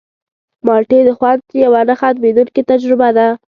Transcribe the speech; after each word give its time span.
مالټې 0.65 0.99
د 1.07 1.09
خوند 1.17 1.41
یوه 1.63 1.81
نه 1.89 1.95
ختمېدونکې 2.01 2.61
تجربه 2.71 3.09
ده. 3.17 3.27